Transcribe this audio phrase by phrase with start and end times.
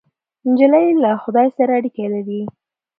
[0.49, 2.41] نجلۍ له خدای سره اړیکه لري.